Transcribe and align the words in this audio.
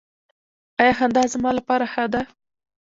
ایا 0.81 0.93
خندا 0.97 1.23
زما 1.33 1.51
لپاره 1.57 1.85
ښه 1.93 2.05
ده؟ 2.13 2.21